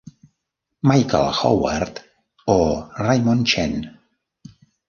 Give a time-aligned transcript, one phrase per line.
[0.81, 2.01] Michael Howard
[2.47, 3.99] o Raymond Chen.